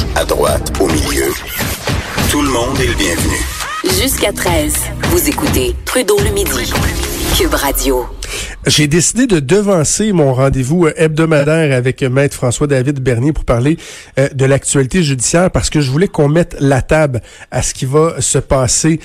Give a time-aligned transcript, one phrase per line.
[0.00, 1.26] gauche, à droite, au milieu.
[2.30, 3.36] Tout le monde est le bienvenu.
[4.00, 4.74] Jusqu'à 13,
[5.10, 6.72] vous écoutez Trudeau le midi.
[7.36, 8.06] Cube Radio.
[8.66, 13.78] J'ai décidé de devancer mon rendez-vous euh, hebdomadaire avec euh, Maître François-David Bernier pour parler
[14.18, 17.86] euh, de l'actualité judiciaire parce que je voulais qu'on mette la table à ce qui
[17.86, 19.00] va se passer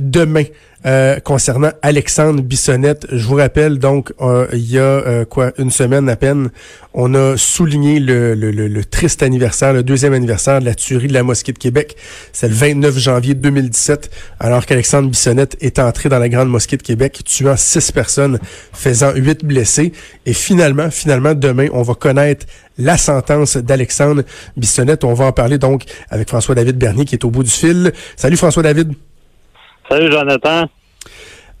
[0.00, 0.44] demain.
[0.86, 3.08] Euh, concernant Alexandre Bissonnette.
[3.10, 6.50] Je vous rappelle donc, euh, il y a euh, quoi une semaine à peine,
[6.94, 11.14] on a souligné le, le, le, triste anniversaire, le deuxième anniversaire de la tuerie de
[11.14, 11.96] la mosquée de Québec.
[12.32, 16.82] C'est le 29 janvier 2017, alors qu'Alexandre Bissonnette est entré dans la grande mosquée de
[16.82, 18.38] Québec, tuant six personnes,
[18.72, 19.92] faisant huit blessés.
[20.26, 22.46] Et finalement, finalement, demain, on va connaître
[22.78, 24.22] la sentence d'Alexandre
[24.56, 25.02] Bissonnette.
[25.02, 27.92] On va en parler donc avec François-David Bernier qui est au bout du fil.
[28.16, 28.94] Salut François-David.
[29.88, 30.66] Salut Jonathan.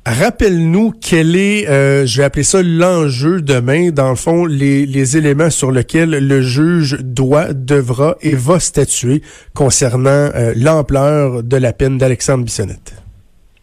[0.04, 5.16] Rappelle-nous quel est, euh, je vais appeler ça l'enjeu demain, dans le fond, les, les
[5.16, 9.22] éléments sur lesquels le juge doit, devra et va statuer
[9.54, 13.02] concernant euh, l'ampleur de la peine d'Alexandre Bissonnette.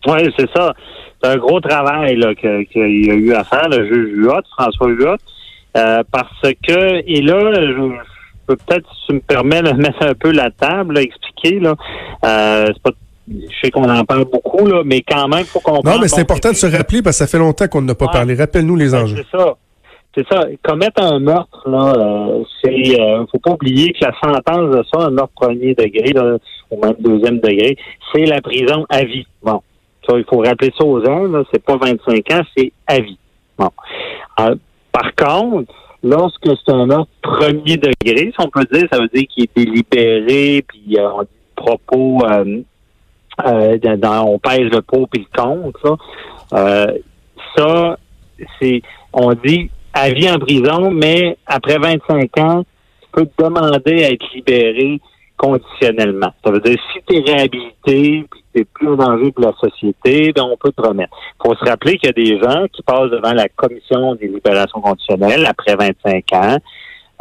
[0.07, 0.73] Oui, c'est ça.
[1.21, 5.17] C'est un gros travail qu'il y a eu à faire, le juge Huot, François Huot,
[5.77, 7.97] euh, parce que, et là, je,
[8.45, 11.75] peux peut-être, si tu me permets, de mettre un peu la table, expliquer, là,
[12.21, 12.91] c'est pas
[13.27, 16.07] je sais qu'on en parle beaucoup, là, mais quand même, il faut qu'on Non, mais
[16.07, 18.35] c'est important de se rappeler parce que ça fait longtemps qu'on n'a pas parlé.
[18.35, 19.23] Rappelle-nous les ben, enjeux.
[19.31, 19.55] C'est ça.
[20.15, 20.45] C'est ça.
[20.63, 25.07] Commettre un meurtre, là, euh, c'est euh, faut pas oublier que la sentence de ça,
[25.07, 26.37] un meurtre premier degré, là,
[26.71, 27.77] ou même deuxième degré,
[28.13, 29.27] c'est la prison à vie.
[29.43, 29.61] Bon.
[30.07, 33.17] Ça, il faut rappeler ça aux gens, là, c'est pas 25 ans, c'est à vie.
[33.57, 33.71] Bon.
[34.39, 34.55] Euh,
[34.91, 39.25] par contre, lorsque c'est un meurtre premier degré, si on peut dire, ça veut dire
[39.27, 42.21] qu'il est libéré, puis on dit propos
[43.45, 45.71] euh, dans, on pèse le pot et le.
[45.83, 45.95] Ça,
[46.53, 46.97] euh,
[47.55, 47.97] ça
[48.61, 48.81] c'est,
[49.13, 52.63] on dit à vie en prison, mais après 25 ans,
[53.01, 54.99] tu peux te demander à être libéré
[55.37, 56.33] conditionnellement.
[56.43, 60.31] Ça veut dire si tu es réhabilité, puis tu plus en danger pour la société,
[60.33, 61.15] ben on peut te remettre.
[61.43, 64.81] Faut se rappeler qu'il y a des gens qui passent devant la commission des libérations
[64.81, 66.57] conditionnelles après 25 ans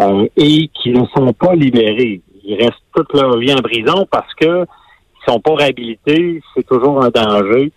[0.00, 2.20] euh, et qui ne sont pas libérés.
[2.44, 4.66] Ils restent toute leur vie en prison parce que
[5.26, 7.72] sont pas réhabilités, c'est toujours un danger.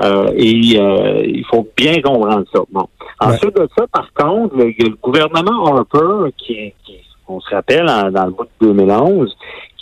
[0.00, 2.60] Euh, et euh, il faut bien comprendre ça.
[2.72, 2.88] Bon.
[3.20, 6.96] Ensuite de ça, par contre, le, le gouvernement Harper, qui, qui
[7.28, 9.36] on se rappelle, dans le bout de 2011,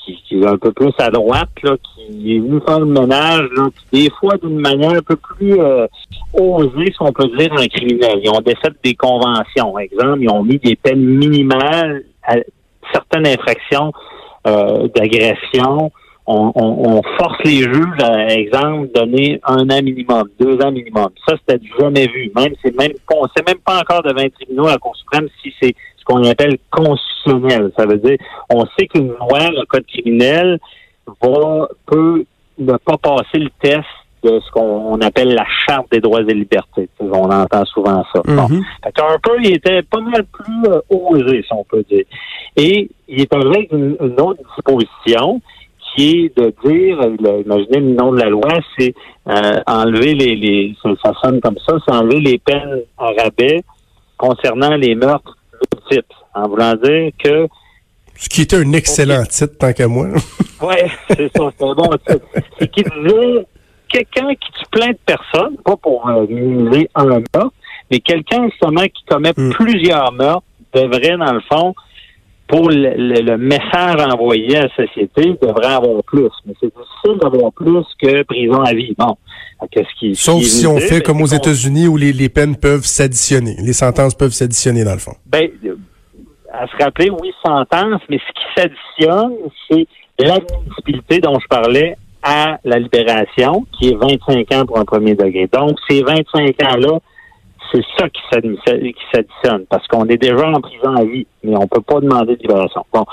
[0.05, 3.49] qui, qui, est un peu plus à droite, là, qui est venu faire le ménage,
[3.57, 5.87] là, des fois d'une manière un peu plus euh,
[6.35, 8.21] osée, si on peut dire, en criminel.
[8.23, 9.79] Ils ont défait des conventions.
[9.79, 12.35] Exemple, ils ont mis des peines minimales à
[12.93, 13.93] certaines infractions
[14.47, 15.93] euh, d'agression
[16.27, 21.09] on, force les juges, par exemple, donner un an minimum, deux ans minimum.
[21.27, 22.31] Ça, c'était jamais vu.
[22.37, 25.29] Même, c'est même, on sait même pas encore devant un tribunal à la Cour suprême
[25.43, 27.73] si c'est ce qu'on appelle constitutionnel.
[27.77, 28.17] Ça veut dire,
[28.49, 30.59] on sait qu'une loi, le code criminel,
[31.21, 32.25] va, peut
[32.59, 33.87] ne pas passer le test
[34.23, 36.89] de ce qu'on appelle la charte des droits et libertés.
[37.01, 38.21] On entend souvent ça.
[38.27, 38.61] Mm
[39.03, 42.05] un peu, il était pas mal plus euh, osé, si on peut dire.
[42.57, 45.41] Et il est arrivé avec une autre disposition
[45.95, 46.99] qui est de dire,
[47.45, 48.95] imaginez le nom de la loi, c'est
[49.29, 53.63] euh, enlever les, les ça, sonne comme ça, c'est enlever les peines à rabais
[54.17, 55.37] concernant les meurtres
[55.73, 57.49] multiples, en voulant dire que
[58.21, 60.09] ce qui était un excellent titre, tant qu'à moi.
[60.63, 60.75] oui,
[61.09, 62.27] c'est ça, c'est un bon titre.
[62.59, 63.47] C'est qui disait
[63.89, 67.53] quelqu'un qui tue plein de personnes, pas pour euh, minimiser un meurtre,
[67.91, 69.53] mais quelqu'un justement qui commet hmm.
[69.53, 71.75] plusieurs meurtres devrait, dans le fond,
[72.51, 76.29] pour le, message envoyé à la société, devrait avoir plus.
[76.45, 78.95] Mais c'est difficile d'avoir plus que prison à vie.
[78.99, 79.17] Bon.
[79.71, 83.57] Qu'est-ce qui, Sauf si on fait comme aux États-Unis où les, peines peuvent s'additionner.
[83.59, 85.13] Les sentences peuvent s'additionner, dans le fond.
[85.27, 85.49] Ben,
[86.53, 89.35] à se rappeler, oui, sentence, mais ce qui s'additionne,
[89.71, 89.87] c'est
[90.19, 95.49] l'admissibilité dont je parlais à la libération, qui est 25 ans pour un premier degré.
[95.53, 96.99] Donc, ces 25 ans-là
[97.73, 101.81] c'est ça qui s'additionne, parce qu'on est déjà en prison à vie, mais on peut
[101.81, 102.85] pas demander de libération.
[102.93, 103.05] Bon,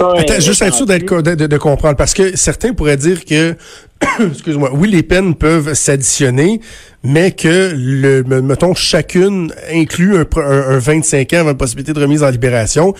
[0.00, 3.56] Attends, juste être sûr de, de, comprendre, parce que certains pourraient dire que,
[4.20, 6.60] excuse-moi, oui, les peines peuvent s'additionner,
[7.02, 12.22] mais que, le, mettons, chacune inclut un, un, 25 ans avant la possibilité de remise
[12.22, 12.94] en libération,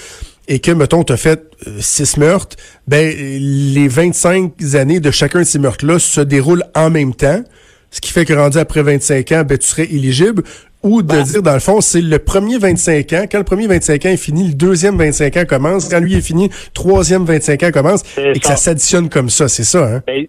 [0.49, 2.57] et que, mettons, tu as fait euh, six meurtres,
[2.87, 7.43] ben, les 25 années de chacun de ces meurtres-là se déroulent en même temps,
[7.91, 10.43] ce qui fait que rendu après 25 ans, ben, tu serais éligible
[10.85, 13.25] ou de dire, dans le fond, c'est le premier 25 ans.
[13.31, 15.89] Quand le premier 25 ans est fini, le deuxième 25 ans commence.
[15.89, 18.19] Quand lui est fini, le troisième 25 ans commence.
[18.19, 20.03] Et que ça s'additionne comme ça, c'est ça, hein?
[20.07, 20.27] Ben,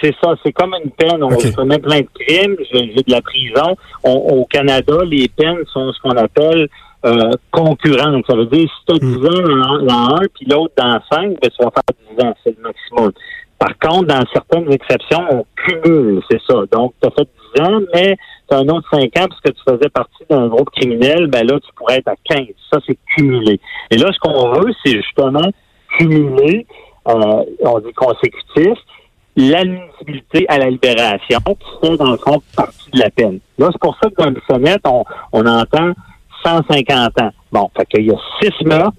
[0.00, 1.22] c'est ça, c'est comme une peine.
[1.22, 3.76] On commet plein de crimes, j'ai de la prison.
[4.02, 6.68] au Canada, les peines sont ce qu'on appelle
[7.04, 8.24] euh, concurrentes.
[8.28, 11.50] Ça veut dire si tu as 10 ans dans un puis l'autre dans 5, ben,
[11.50, 13.12] tu vas faire 10 ans, c'est le maximum.
[13.60, 16.62] Par contre, dans certaines exceptions, on cumule, c'est ça.
[16.72, 18.16] Donc, tu as fait 10 ans, mais
[18.48, 21.46] tu as un autre 5 ans parce que tu faisais partie d'un groupe criminel, ben
[21.46, 22.46] là, tu pourrais être à 15.
[22.72, 23.60] Ça, c'est cumulé.
[23.90, 25.46] Et là, ce qu'on veut, c'est justement
[25.98, 26.66] cumuler,
[27.06, 28.78] euh, on dit consécutif,
[29.36, 33.40] l'admissibilité à la libération, qui fait, dans le fond, partie de la peine.
[33.58, 35.92] Là, c'est pour ça que dans le sonnet, on, on entend
[36.46, 37.30] 150 ans.
[37.52, 38.96] Bon, fait qu'il y a six meurtres,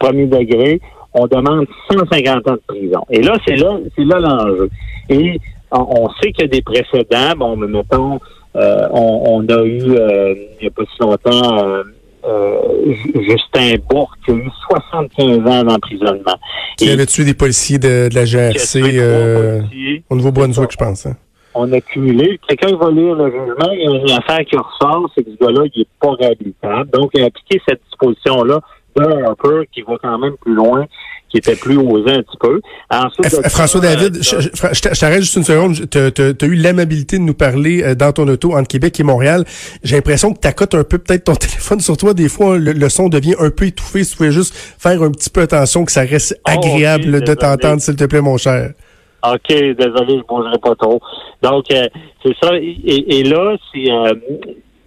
[0.00, 0.80] premier degré,
[1.14, 3.04] on demande 150 ans de prison.
[3.10, 4.70] Et là, c'est là, c'est là l'enjeu.
[5.08, 5.38] Et
[5.70, 7.36] on, sait qu'il y a des précédents.
[7.36, 8.20] Bon, mais mettons,
[8.56, 11.82] euh, on, a eu, euh, il n'y a pas si longtemps, euh,
[12.24, 16.36] euh, Justin Bourque qui a eu 75 ans d'emprisonnement.
[16.76, 18.80] Qui avait tué des policiers de, la GRC
[20.08, 21.06] au Nouveau-Brunswick, je pense.
[21.06, 21.16] Hein.
[21.54, 22.40] On a cumulé.
[22.48, 25.36] Quelqu'un va lire le jugement, il y a une affaire qui ressort, c'est que ce
[25.36, 26.90] gars-là, il n'est pas réhabilitable.
[26.90, 28.60] Donc, il a appliqué cette disposition-là
[29.00, 30.86] un peu qui va quand même plus loin
[31.32, 32.60] qui était plus osé un petit peu.
[33.48, 35.88] François David, je, t'arrête juste une seconde.
[35.90, 39.44] Tu as, eu l'amabilité de nous parler euh, dans ton auto entre Québec et Montréal.
[39.82, 42.12] J'ai l'impression que tu accotes un peu peut-être ton téléphone sur toi.
[42.12, 44.04] Des fois, le, son devient un peu étouffé.
[44.04, 47.34] Si tu pouvais juste faire un petit peu attention, que ça reste oh, agréable de
[47.34, 48.72] t'entendre, s'il te plaît, mon cher.
[49.24, 51.00] OK, désolé, je bougerai pas trop.
[51.42, 51.86] Donc, euh,
[52.22, 52.50] c'est ça.
[52.54, 53.88] Et, là, c'est...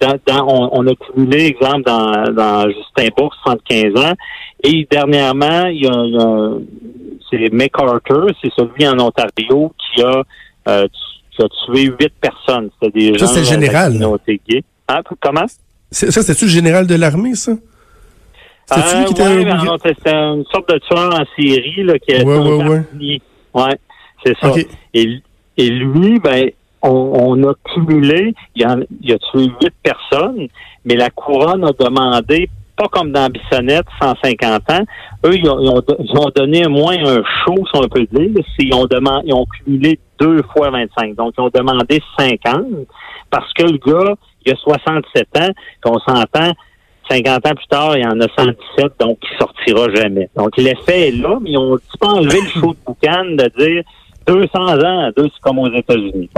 [0.02, 4.14] On, a cumulé, exemple, dans, dans Justin Bourg, 75 ans.
[4.64, 6.58] Et dernièrement, il y a,
[7.30, 10.24] c'est MacArthur, c'est celui en Ontario qui a,
[10.68, 10.88] euh,
[11.32, 12.70] qui a tué huit personnes.
[12.82, 13.94] C'était des ça, c'est général.
[14.88, 15.46] Hein, comment?
[15.92, 17.54] ça, c'était-tu le général de l'armée, ça?
[18.72, 19.24] Euh, qui était
[19.84, 23.22] C'était une sorte de tueur en série là, qui a ouais, ouais, ouais.
[23.54, 23.80] ouais
[24.26, 24.52] c'est ça.
[24.94, 25.22] Et,
[25.58, 26.50] et lui, ben,
[26.90, 30.48] on, a cumulé, il a, il a tué huit personnes,
[30.84, 34.84] mais la couronne a demandé, pas comme dans Bissonnette, 150 ans,
[35.26, 39.28] eux, ils ont, ils ont, moins un show, si on peut dire, ils ont, demandé,
[39.28, 41.16] ils ont cumulé deux fois 25.
[41.16, 42.66] Donc, ils ont demandé 50
[43.30, 44.16] parce que le gars,
[44.46, 45.50] il a 67 ans,
[45.84, 46.54] qu'on s'entend,
[47.10, 50.30] 50 ans plus tard, il y en a 117, donc il sortira jamais.
[50.36, 53.84] Donc, l'effet est là, mais ils ont pas enlevé le show de boucan de dire
[54.28, 56.30] 200 ans, deux, c'est comme aux États-Unis.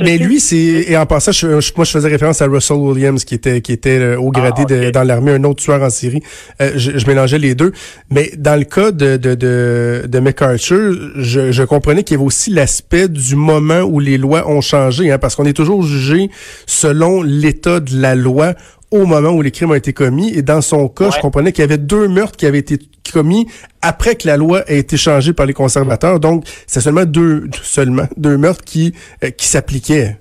[0.00, 1.46] mais, lui, c'est et en passant, je,
[1.76, 4.72] moi, je faisais référence à Russell Williams qui était qui était euh, au gradé ah,
[4.72, 6.22] de, dans l'armée, un autre tueur en série.
[6.60, 7.72] Euh, je, mélangeais les deux.
[8.10, 12.26] Mais dans le cas de de de, de MacArthur, je, je comprenais qu'il y avait
[12.26, 16.30] aussi l'aspect du moment où les lois ont changé, hein, parce qu'on est toujours jugé
[16.66, 18.54] selon l'état de la loi
[18.94, 20.30] au moment où les crimes ont été commis.
[20.30, 22.78] Et dans son cas, je comprenais qu'il y avait deux meurtres qui avaient été
[23.12, 23.46] commis
[23.82, 26.20] après que la loi ait été changée par les conservateurs.
[26.20, 28.94] Donc, c'est seulement deux, seulement deux meurtres qui,
[29.24, 30.16] euh, qui s'appliquaient.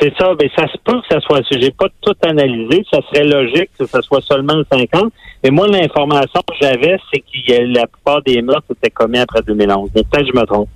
[0.00, 3.24] C'est ça, mais ça se peut que ça soit, j'ai pas tout analysé, ça serait
[3.24, 5.12] logique que ça soit seulement le 50,
[5.44, 9.90] mais moi, l'information que j'avais, c'est que la plupart des meurtres étaient commis après 2011.
[9.94, 10.68] Mais peut-être je me trompe.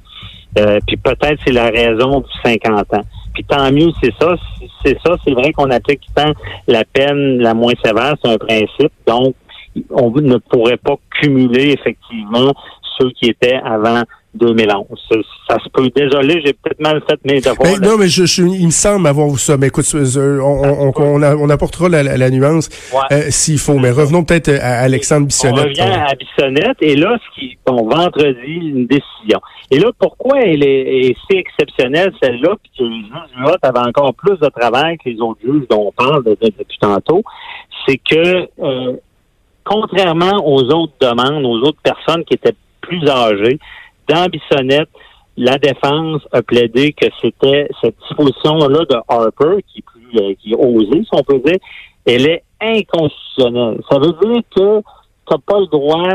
[0.58, 3.04] Euh, puis peut-être c'est la raison du 50 ans.
[3.40, 4.34] Puis tant mieux, c'est ça.
[4.84, 6.32] C'est ça, c'est vrai qu'on applique tant
[6.66, 8.92] la peine la moins sévère, c'est un principe.
[9.06, 9.34] Donc,
[9.90, 12.52] on ne pourrait pas cumuler effectivement
[12.98, 14.02] ceux qui étaient avant
[14.34, 14.86] 2011.
[15.48, 15.88] Ça, se peut.
[15.94, 17.80] Désolé, j'ai peut-être mal fait mes devoirs.
[17.80, 19.56] non, mais je, il me semble avoir vu ça.
[19.56, 22.68] Mais écoute, euh, on, on, apportera la, nuance
[23.10, 23.78] euh, s'il faut.
[23.78, 25.58] Mais revenons peut-être à Alexandre Bissonnette.
[25.58, 26.76] On revient à Bissonnette.
[26.80, 29.40] Et là, ce qui, bon, vendredi, une décision.
[29.72, 34.36] Et là, pourquoi elle est, si exceptionnelle, celle-là, puis que le juge avait encore plus
[34.38, 37.22] de travail que les autres juges dont on parle depuis tantôt,
[37.86, 38.96] c'est que, euh,
[39.64, 43.58] contrairement aux autres demandes, aux autres personnes qui étaient plus âgées,
[44.10, 44.88] dans Bissonnette,
[45.36, 50.52] la défense a plaidé que c'était cette disposition-là de Harper, qui est plus euh, qui
[50.52, 51.58] est osée, si on peut dire,
[52.04, 53.80] elle est inconstitutionnelle.
[53.88, 56.08] Ça veut dire que tu n'as pas le droit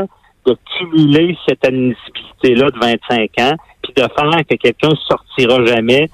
[0.46, 6.08] de cumuler cette admissibilité-là de 25 ans, puis de faire que quelqu'un sortira jamais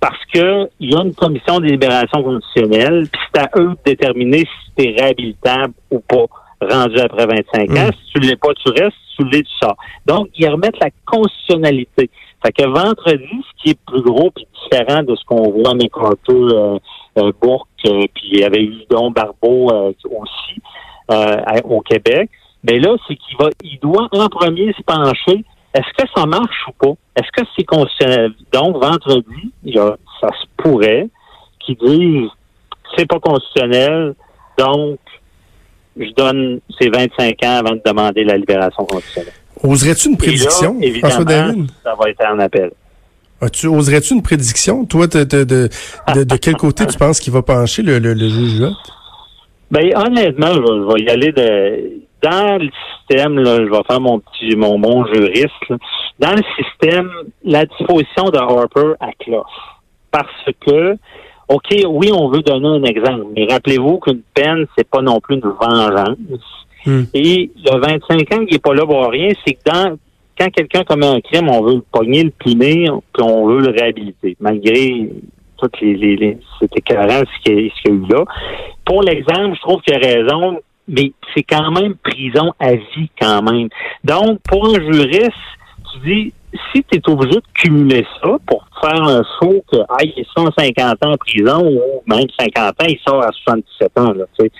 [0.00, 3.78] parce que il y a une commission de libération conditionnelle, puis c'est à eux de
[3.84, 6.26] déterminer si tu es réhabilitable ou pas
[6.60, 7.88] rendu après 25 ans.
[7.88, 7.92] Mm.
[7.92, 8.96] Si tu l'es pas, tu restes.
[9.10, 9.76] Si tu l'es, tu sors.
[10.06, 12.10] Donc, ils remettent la constitutionnalité.
[12.44, 15.74] Fait que vendredi, ce qui est plus gros puis différent de ce qu'on voit à
[15.74, 16.78] McCarthy, euh,
[17.18, 20.60] euh, Bourque, euh, puis il y avait eu Don Barbeau euh, aussi
[21.64, 22.28] au Québec,
[22.64, 25.44] mais là, c'est qu'il va, il doit en premier se pencher.
[25.72, 26.94] Est-ce que ça marche ou pas?
[27.14, 28.32] Est-ce que c'est constitutionnel?
[28.52, 29.52] Donc, vendredi,
[30.20, 31.08] ça se pourrait
[31.60, 32.30] qu'ils disent
[32.96, 34.14] c'est pas constitutionnel,
[34.58, 34.98] donc
[35.98, 39.32] je donne ces 25 ans avant de demander la libération conditionnelle.
[39.62, 41.70] Oserais-tu une prédiction, François David?
[41.82, 42.70] Ça va être en appel.
[43.52, 44.84] tu oserais-tu une prédiction?
[44.84, 48.70] Toi, de, de, de, quel côté tu penses qu'il va pencher le, le, juge là?
[49.70, 52.68] Ben honnêtement, je, vais- je vais y aller de dans le
[53.08, 55.50] système, là, je vais faire mon petit mon mon juriste.
[55.68, 55.76] là.
[56.18, 57.10] Dans le système,
[57.44, 59.44] la disposition de Harper à cloche.
[60.10, 60.28] Parce
[60.66, 60.96] que
[61.48, 65.36] OK, oui, on veut donner un exemple, mais rappelez-vous qu'une peine, c'est pas non plus
[65.36, 66.16] une vengeance.
[66.84, 67.04] Hmm.
[67.14, 69.96] Et le 25 ans qui est pas là pour rien, c'est que dans
[70.38, 73.70] quand quelqu'un commet un crime, on veut le pogner, le punir, puis on veut le
[73.70, 75.08] réhabiliter, malgré
[75.56, 78.12] toutes les, les, les c'est écœurant ce qu'il y, a- ce qu'il y a eu
[78.12, 78.24] là.
[78.84, 83.40] Pour l'exemple, je trouve qu'il a raison, mais c'est quand même prison à vie quand
[83.42, 83.68] même.
[84.04, 85.32] Donc, pour un juriste,
[85.92, 86.32] tu dis,
[86.72, 90.26] si tu es obligé de cumuler ça pour faire un show que, ah, il est
[90.36, 94.44] 150 ans en prison ou même 50 ans, il sort à 77 ans, là, tu
[94.46, 94.52] sais.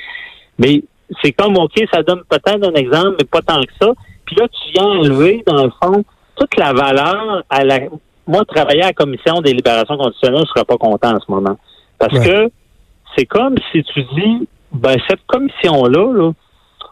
[0.58, 0.82] Mais
[1.22, 3.92] c'est comme, OK, ça donne peut-être un exemple, mais pas tant que ça.
[4.24, 6.04] Puis là, tu viens enlever, dans le fond,
[6.36, 7.80] toute la valeur à la...
[8.26, 11.56] Moi, travailler à la commission des libérations conditionnelles, je serais pas content en ce moment.
[11.98, 12.24] Parce Ouais.
[12.26, 12.50] que
[13.16, 16.32] c'est comme si tu dis, ben, cette commission-là, là,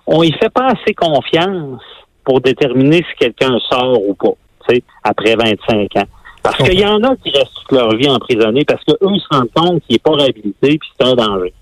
[0.07, 1.83] on y fait pas assez confiance
[2.25, 4.31] pour déterminer si quelqu'un sort ou pas,
[5.03, 6.09] après 25 ans.
[6.43, 9.49] Parce qu'il y en a qui restent toute leur vie emprisonnés parce qu'eux se rendent
[9.55, 11.53] compte qu'il n'est pas réhabilité puis c'est un danger.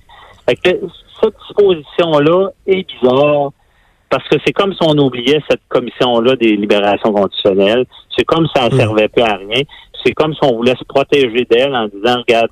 [0.48, 0.80] Fait que
[1.22, 3.50] cette disposition-là est bizarre
[4.10, 7.86] parce que c'est comme si on oubliait cette commission-là des libérations conditionnelles.
[8.16, 8.78] C'est comme si ça ne Mm.
[8.78, 9.62] servait plus à rien.
[10.04, 12.50] C'est comme si on voulait se protéger d'elle en disant, regarde,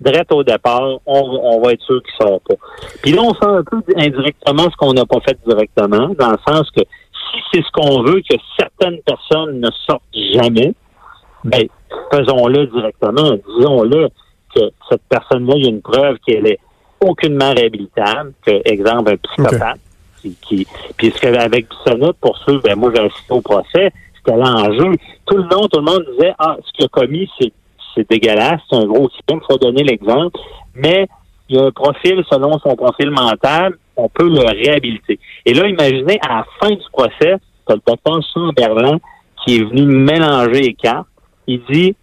[0.00, 2.54] direct au départ, on, on va être sûr qu'il ne sort pas.
[3.02, 6.38] Puis là, on fait un peu indirectement ce qu'on n'a pas fait directement, dans le
[6.46, 6.82] sens que
[7.30, 10.02] si c'est ce qu'on veut que certaines personnes ne sortent
[10.34, 10.74] jamais,
[11.44, 11.66] ben,
[12.12, 13.36] faisons-le directement.
[13.56, 14.08] Disons-le
[14.54, 16.58] que cette personne-là, il y a une preuve qu'elle est
[17.00, 19.80] aucunement réhabilitable, que, exemple, un psychopathe,
[20.20, 24.36] qui, qui, puis ce qu'avec Bissonnette, pour ceux, ben, moi, j'ai assisté au procès, c'était
[24.36, 24.92] l'enjeu.
[25.26, 27.52] Tout le long, tout le monde disait, ah, ce qu'il a commis, c'est,
[27.94, 30.38] c'est dégueulasse, c'est un gros crime, faut donner l'exemple,
[30.74, 31.08] mais
[31.48, 35.18] il y a un profil, selon son profil mental, on peut le réhabiliter.
[35.46, 38.98] Et là, imaginez, à la fin du procès, t'as le docteur Chamberlain
[39.44, 41.06] qui est venu mélanger les cartes.
[41.46, 41.94] Il dit,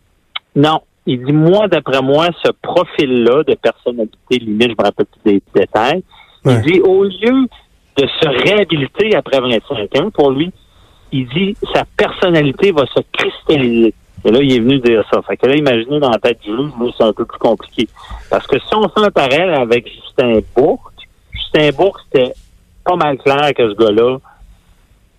[0.56, 5.32] non, il dit, moi, d'après moi, ce profil-là de personnalité limite, je me rappelle plus
[5.34, 6.04] des détails,
[6.46, 6.62] Ouais.
[6.66, 7.48] il dit, au lieu
[7.98, 10.52] de se réhabiliter après 25 ans, pour lui,
[11.12, 13.94] il dit, sa personnalité va se cristalliser.
[14.26, 15.22] Et là, il est venu dire ça.
[15.22, 17.88] Fait que là, imaginez dans la tête du juge, c'est un peu plus compliqué.
[18.30, 20.97] Parce que si on fait un parallèle avec Justin Bourque,
[22.12, 22.34] C'était
[22.84, 24.18] pas mal clair que ce gars-là,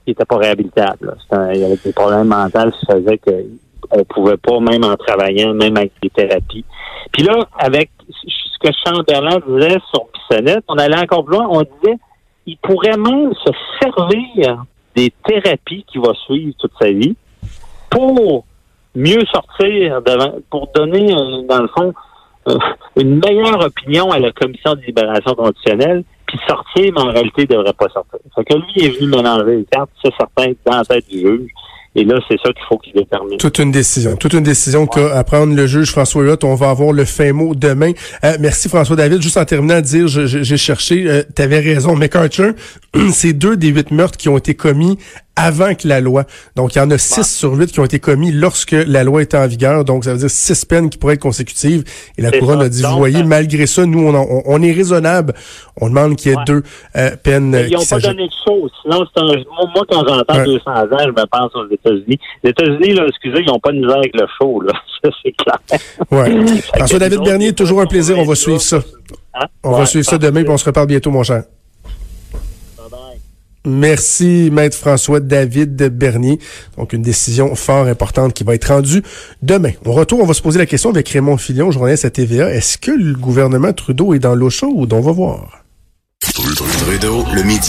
[0.07, 1.17] il était pas réhabilitable.
[1.31, 5.77] un- il avait des problèmes mentaux qui faisaient qu'on pouvait pas, même en travaillant, même
[5.77, 6.65] avec des thérapies.
[7.13, 11.63] Puis là, avec ce que Chamberlain disait sur Bissonnette, on allait encore plus loin, on
[11.63, 11.99] disait,
[12.47, 14.65] il pourrait même se servir
[14.97, 17.15] des thérapies qu'il va suivre toute sa vie
[17.91, 18.45] pour
[18.95, 21.93] mieux sortir, devant, pour donner, euh, dans le fond,
[22.49, 22.59] euh,
[22.97, 27.51] une meilleure opinion à la commission de libération conditionnelle, puis sortir, mais en réalité, il
[27.51, 28.19] ne devrait pas sortir.
[28.35, 31.51] Fait que lui, est venu mélanger les cartes, c'est certain, dans la tête du juge.
[31.95, 33.39] Et là, c'est ça qu'il faut qu'il détermine.
[33.39, 34.15] Toute une décision.
[34.17, 36.45] Toute une décision qu'a à prendre le juge François Huot.
[36.45, 37.93] On va avoir le fin mot demain.
[38.25, 39.21] Euh, merci François David.
[39.21, 41.97] Juste en terminant à dire, j'ai cherché, tu avais raison.
[41.97, 42.53] McArthur,
[43.11, 44.99] c'est deux des huit meurtres qui ont été commis
[45.39, 46.25] avant que la loi.
[46.57, 49.23] Donc, il y en a six sur huit qui ont été commis lorsque la loi
[49.23, 49.85] était en vigueur.
[49.85, 51.85] Donc, ça veut dire six peines qui pourraient être consécutives.
[52.17, 52.67] Et la couronne ça.
[52.67, 55.35] a dit, Donc, vous voyez, euh, malgré ça, nous, on, on, on est raisonnable.
[55.81, 56.45] On demande qu'il y ait Ouais.
[56.47, 56.63] deux
[56.97, 58.71] euh, peines Ils n'ont pas donné de choses.
[58.83, 59.27] Sinon, c'est un,
[59.75, 60.45] moi, quand j'entends Ouais.
[60.45, 62.19] 200 ans, je me pense aux États-Unis.
[62.43, 64.73] Les États-Unis, là, excusez, ils n'ont pas de misère avec le show, là.
[65.05, 65.59] Ça, c'est clair.
[66.11, 66.47] Ouais.
[66.47, 68.19] Fait François que David nous Bernier, toujours un plaisir.
[68.19, 68.79] On va être suivre ça.
[69.35, 69.47] Hein?
[69.63, 71.45] On va suivre ça demain, puis on se reparle bientôt, mon cher.
[73.67, 76.39] Merci, Maître François David Bernier.
[76.77, 79.03] Donc, une décision fort importante qui va être rendue
[79.43, 79.73] demain.
[79.85, 82.51] Au retour, on va se poser la question avec Raymond Filion, journaliste à TVA.
[82.53, 84.93] Est-ce que le gouvernement Trudeau est dans l'eau chaude?
[84.93, 85.65] On va voir.
[87.35, 87.67] Le midi.